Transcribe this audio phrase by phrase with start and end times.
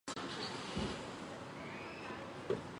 [0.07, 0.55] 拉卢贝尔人口变
[2.55, 2.61] 化图示